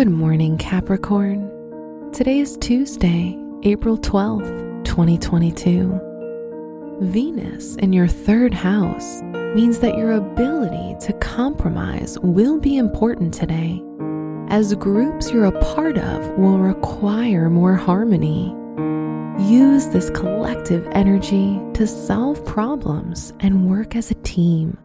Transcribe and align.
Good 0.00 0.08
morning, 0.08 0.56
Capricorn. 0.56 2.10
Today 2.14 2.38
is 2.38 2.56
Tuesday, 2.56 3.36
April 3.64 3.98
12th, 3.98 4.82
2022. 4.82 6.00
Venus 7.02 7.76
in 7.76 7.92
your 7.92 8.08
third 8.08 8.54
house 8.54 9.20
means 9.54 9.80
that 9.80 9.98
your 9.98 10.12
ability 10.12 10.96
to 11.04 11.12
compromise 11.20 12.18
will 12.20 12.58
be 12.58 12.78
important 12.78 13.34
today, 13.34 13.82
as 14.48 14.74
groups 14.74 15.32
you're 15.32 15.44
a 15.44 15.60
part 15.74 15.98
of 15.98 16.30
will 16.38 16.56
require 16.56 17.50
more 17.50 17.74
harmony. 17.74 18.54
Use 19.52 19.88
this 19.88 20.08
collective 20.08 20.88
energy 20.92 21.60
to 21.74 21.86
solve 21.86 22.42
problems 22.46 23.34
and 23.40 23.68
work 23.68 23.94
as 23.94 24.10
a 24.10 24.14
team. 24.14 24.78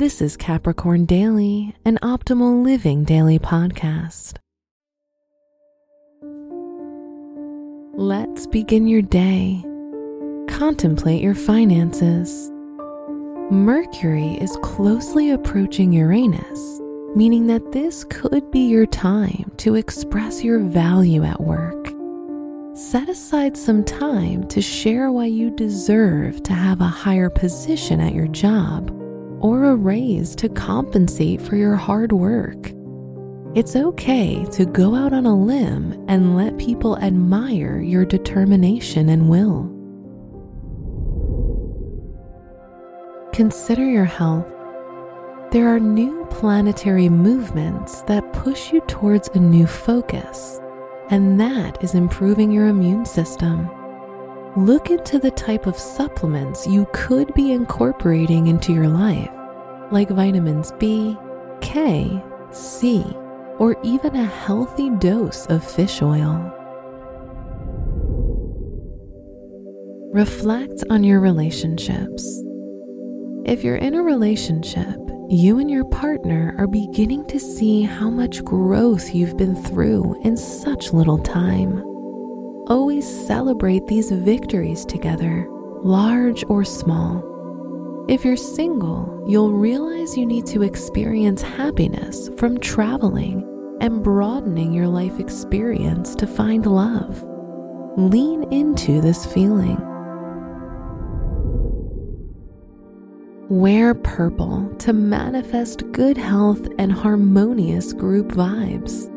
This 0.00 0.22
is 0.22 0.34
Capricorn 0.34 1.04
Daily, 1.04 1.74
an 1.84 1.98
optimal 2.02 2.64
living 2.64 3.04
daily 3.04 3.38
podcast. 3.38 4.38
Let's 7.98 8.46
begin 8.46 8.88
your 8.88 9.02
day. 9.02 9.62
Contemplate 10.48 11.20
your 11.20 11.34
finances. 11.34 12.50
Mercury 13.50 14.38
is 14.40 14.56
closely 14.62 15.32
approaching 15.32 15.92
Uranus, 15.92 16.80
meaning 17.14 17.46
that 17.48 17.72
this 17.72 18.04
could 18.04 18.50
be 18.50 18.60
your 18.60 18.86
time 18.86 19.52
to 19.58 19.74
express 19.74 20.42
your 20.42 20.60
value 20.60 21.24
at 21.24 21.42
work. 21.42 21.92
Set 22.74 23.10
aside 23.10 23.54
some 23.54 23.84
time 23.84 24.48
to 24.48 24.62
share 24.62 25.12
why 25.12 25.26
you 25.26 25.50
deserve 25.50 26.42
to 26.44 26.54
have 26.54 26.80
a 26.80 26.86
higher 26.86 27.28
position 27.28 28.00
at 28.00 28.14
your 28.14 28.28
job 28.28 28.96
or 29.40 29.64
a 29.64 29.74
raise 29.74 30.34
to 30.36 30.48
compensate 30.48 31.40
for 31.40 31.56
your 31.56 31.74
hard 31.74 32.12
work. 32.12 32.72
It's 33.54 33.74
okay 33.74 34.44
to 34.52 34.64
go 34.64 34.94
out 34.94 35.12
on 35.12 35.26
a 35.26 35.36
limb 35.36 36.04
and 36.08 36.36
let 36.36 36.56
people 36.58 36.96
admire 36.98 37.80
your 37.80 38.04
determination 38.04 39.08
and 39.08 39.28
will. 39.28 39.68
Consider 43.32 43.84
your 43.84 44.04
health. 44.04 44.46
There 45.50 45.68
are 45.68 45.80
new 45.80 46.26
planetary 46.26 47.08
movements 47.08 48.02
that 48.02 48.32
push 48.32 48.72
you 48.72 48.80
towards 48.82 49.28
a 49.30 49.40
new 49.40 49.66
focus, 49.66 50.60
and 51.08 51.40
that 51.40 51.82
is 51.82 51.94
improving 51.94 52.52
your 52.52 52.68
immune 52.68 53.04
system. 53.04 53.68
Look 54.56 54.90
into 54.90 55.20
the 55.20 55.30
type 55.30 55.66
of 55.66 55.78
supplements 55.78 56.66
you 56.66 56.88
could 56.92 57.32
be 57.34 57.52
incorporating 57.52 58.48
into 58.48 58.72
your 58.72 58.88
life, 58.88 59.30
like 59.92 60.08
vitamins 60.08 60.72
B, 60.72 61.16
K, 61.60 62.20
C, 62.50 63.04
or 63.58 63.76
even 63.84 64.16
a 64.16 64.24
healthy 64.24 64.90
dose 64.90 65.46
of 65.46 65.62
fish 65.62 66.02
oil. 66.02 66.52
Reflect 70.12 70.82
on 70.90 71.04
your 71.04 71.20
relationships. 71.20 72.24
If 73.44 73.62
you're 73.62 73.76
in 73.76 73.94
a 73.94 74.02
relationship, 74.02 74.96
you 75.28 75.60
and 75.60 75.70
your 75.70 75.84
partner 75.84 76.56
are 76.58 76.66
beginning 76.66 77.24
to 77.28 77.38
see 77.38 77.82
how 77.82 78.10
much 78.10 78.44
growth 78.44 79.14
you've 79.14 79.36
been 79.36 79.54
through 79.54 80.20
in 80.24 80.36
such 80.36 80.92
little 80.92 81.18
time. 81.18 81.84
Always 82.70 83.26
celebrate 83.26 83.88
these 83.88 84.12
victories 84.12 84.84
together, 84.84 85.48
large 85.82 86.44
or 86.48 86.64
small. 86.64 88.04
If 88.08 88.24
you're 88.24 88.36
single, 88.36 89.24
you'll 89.26 89.52
realize 89.52 90.16
you 90.16 90.24
need 90.24 90.46
to 90.46 90.62
experience 90.62 91.42
happiness 91.42 92.30
from 92.36 92.60
traveling 92.60 93.42
and 93.80 94.04
broadening 94.04 94.72
your 94.72 94.86
life 94.86 95.18
experience 95.18 96.14
to 96.14 96.28
find 96.28 96.64
love. 96.64 97.24
Lean 97.96 98.44
into 98.52 99.00
this 99.00 99.26
feeling. 99.26 99.76
Wear 103.48 103.94
purple 103.94 104.72
to 104.78 104.92
manifest 104.92 105.90
good 105.90 106.16
health 106.16 106.68
and 106.78 106.92
harmonious 106.92 107.92
group 107.92 108.28
vibes. 108.28 109.10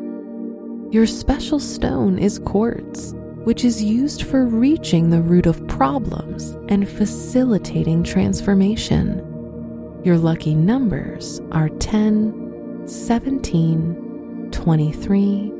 Your 0.92 1.06
special 1.06 1.60
stone 1.60 2.18
is 2.18 2.40
quartz, 2.40 3.14
which 3.44 3.64
is 3.64 3.82
used 3.82 4.24
for 4.24 4.46
reaching 4.46 5.10
the 5.10 5.20
root 5.20 5.46
of 5.46 5.66
problems 5.68 6.56
and 6.68 6.88
facilitating 6.88 8.02
transformation. 8.02 9.22
Your 10.02 10.18
lucky 10.18 10.54
numbers 10.54 11.40
are 11.52 11.68
10, 11.68 12.82
17, 12.86 14.48
23, 14.50 15.52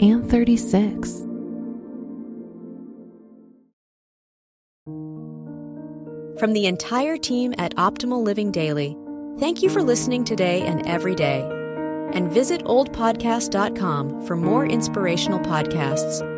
and 0.00 0.30
36. 0.30 1.24
From 6.38 6.52
the 6.52 6.66
entire 6.66 7.16
team 7.16 7.52
at 7.58 7.74
Optimal 7.74 8.22
Living 8.22 8.52
Daily, 8.52 8.96
thank 9.40 9.60
you 9.60 9.68
for 9.68 9.82
listening 9.82 10.22
today 10.22 10.62
and 10.62 10.86
every 10.86 11.16
day. 11.16 11.40
And 12.12 12.30
visit 12.30 12.62
oldpodcast.com 12.64 14.24
for 14.24 14.36
more 14.36 14.64
inspirational 14.64 15.40
podcasts. 15.40 16.37